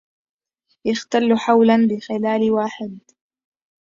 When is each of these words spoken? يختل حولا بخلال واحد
يختل 0.87 1.37
حولا 1.37 1.79
بخلال 1.91 2.51
واحد 2.51 2.99